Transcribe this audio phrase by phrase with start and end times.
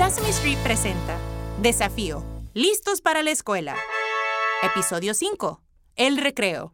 [0.00, 1.18] Sesame Street presenta
[1.60, 2.24] Desafío.
[2.54, 3.76] Listos para la escuela.
[4.62, 5.60] Episodio 5.
[5.94, 6.72] El recreo.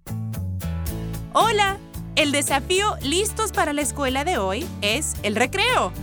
[1.33, 1.77] Hola.
[2.15, 5.93] El desafío listos para la escuela de hoy es el recreo.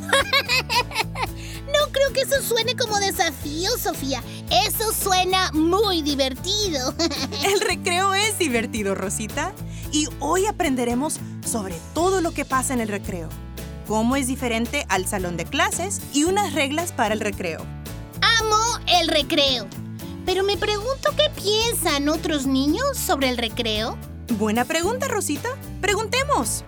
[1.73, 4.21] No creo que eso suene como desafío, Sofía.
[4.67, 6.93] Eso suena muy divertido.
[7.43, 9.53] El recreo es divertido, Rosita.
[9.91, 13.27] Y hoy aprenderemos sobre todo lo que pasa en el recreo.
[13.87, 17.59] Cómo es diferente al salón de clases y unas reglas para el recreo.
[18.39, 19.67] Amo el recreo.
[20.25, 23.97] Pero me pregunto qué piensan otros niños sobre el recreo.
[24.37, 25.49] Buena pregunta, Rosita.
[25.81, 26.63] Preguntemos.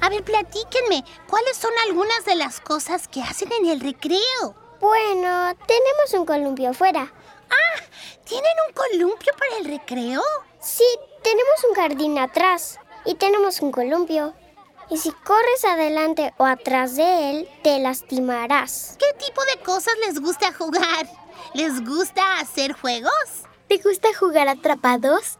[0.00, 4.54] A ver, platíquenme, ¿cuáles son algunas de las cosas que hacen en el recreo?
[4.80, 7.12] Bueno, tenemos un columpio afuera.
[7.50, 7.82] Ah,
[8.24, 10.22] ¿tienen un columpio para el recreo?
[10.60, 10.84] Sí,
[11.22, 14.34] tenemos un jardín atrás y tenemos un columpio.
[14.90, 18.96] Y si corres adelante o atrás de él, te lastimarás.
[18.98, 21.08] ¿Qué tipo de cosas les gusta jugar?
[21.54, 23.12] ¿Les gusta hacer juegos?
[23.68, 25.38] ¿Te gusta jugar atrapados?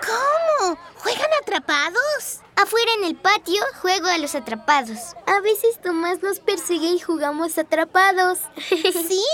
[0.00, 0.78] ¿Cómo?
[0.96, 2.40] ¿Juegan atrapados?
[2.56, 5.14] Afuera en el patio juego a los atrapados.
[5.26, 8.38] A veces Tomás nos persigue y jugamos atrapados.
[8.68, 9.24] ¿Sí?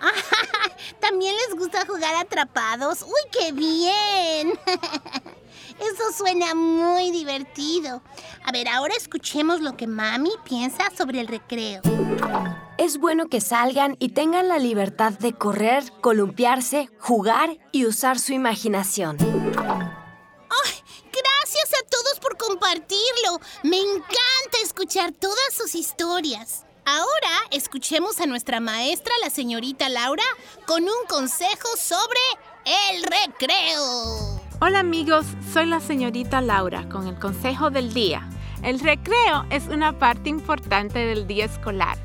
[1.00, 3.02] ¿También les gusta jugar atrapados?
[3.02, 4.58] ¡Uy, qué bien!
[5.80, 8.02] Eso suena muy divertido.
[8.44, 11.80] A ver, ahora escuchemos lo que mami piensa sobre el recreo.
[12.76, 18.32] Es bueno que salgan y tengan la libertad de correr, columpiarse, jugar y usar su
[18.32, 19.16] imaginación.
[19.20, 20.72] ¡Ay!
[21.12, 23.40] Gracias a todos por compartirlo.
[23.62, 26.66] Me encanta escuchar todas sus historias.
[26.84, 30.24] Ahora escuchemos a nuestra maestra, la señorita Laura,
[30.66, 32.20] con un consejo sobre
[32.92, 34.39] el recreo.
[34.62, 38.28] Hola amigos, soy la señorita Laura con el consejo del día.
[38.62, 41.96] El recreo es una parte importante del día escolar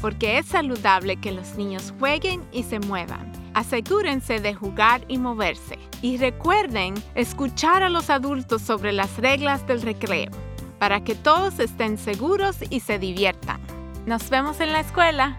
[0.00, 3.32] porque es saludable que los niños jueguen y se muevan.
[3.54, 5.76] Asegúrense de jugar y moverse.
[6.02, 10.30] Y recuerden escuchar a los adultos sobre las reglas del recreo
[10.78, 13.60] para que todos estén seguros y se diviertan.
[14.06, 15.36] Nos vemos en la escuela.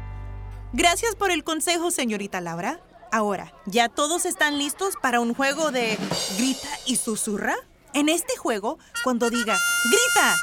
[0.74, 2.82] Gracias por el consejo, señorita Laura.
[3.16, 5.98] Ahora, ¿ya todos están listos para un juego de
[6.38, 7.56] grita y susurra?
[7.94, 10.36] En este juego, cuando diga grita,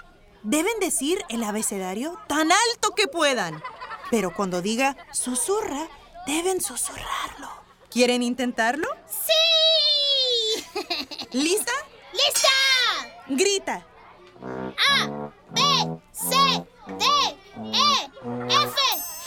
[0.43, 3.63] deben decir el abecedario tan alto que puedan.
[4.11, 5.87] Pero cuando diga susurra,
[6.27, 7.51] deben susurrarlo.
[7.91, 8.89] ¿Quieren intentarlo?
[9.07, 10.65] ¡Sí!
[11.33, 11.73] ¿Lista?
[12.15, 12.49] ¡Lista!
[13.29, 13.87] Grita.
[14.89, 15.61] A, B,
[16.11, 16.35] C,
[16.99, 17.05] D,
[17.71, 18.11] E,
[18.49, 18.77] F,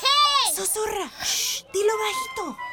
[0.01, 0.55] G.
[0.55, 1.11] Susurra.
[1.23, 2.64] Shh, dilo bajito.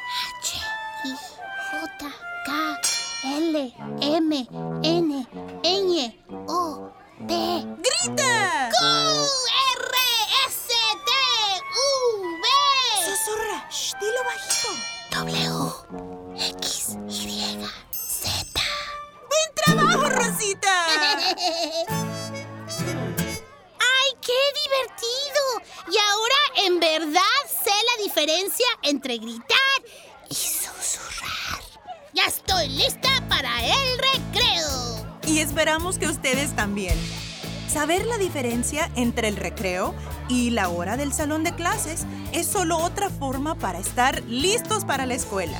[4.53, 5.27] N,
[5.63, 6.13] Ñ,
[6.47, 6.93] O,
[7.27, 7.33] P.
[7.33, 8.69] ¡Grita!
[8.69, 9.95] Q, R,
[10.47, 11.09] S, T,
[11.73, 11.87] U,
[12.37, 12.45] V.
[13.03, 13.59] Susurra.
[13.71, 14.69] Shh, dilo bajito.
[15.09, 15.57] W,
[16.51, 17.65] X, Y,
[17.97, 18.61] Z.
[19.27, 20.85] ¡Buen trabajo, Rosita!
[23.79, 25.43] ¡Ay, qué divertido!
[25.89, 29.79] Y ahora en verdad sé la diferencia entre gritar
[30.29, 31.63] y susurrar.
[32.13, 34.12] Ya estoy lista para el recreo.
[35.43, 36.95] Esperamos que ustedes también.
[37.67, 39.93] Saber la diferencia entre el recreo
[40.29, 45.05] y la hora del salón de clases es solo otra forma para estar listos para
[45.05, 45.59] la escuela.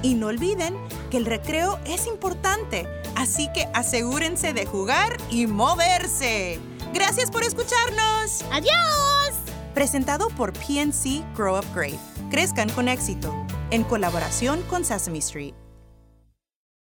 [0.00, 0.76] Y no olviden
[1.10, 6.60] que el recreo es importante, así que asegúrense de jugar y moverse.
[6.94, 8.44] Gracias por escucharnos.
[8.52, 9.34] ¡Adiós!
[9.74, 11.98] Presentado por PNC Grow Up Great.
[12.30, 13.34] Crezcan con éxito.
[13.72, 15.65] En colaboración con Sesame Street.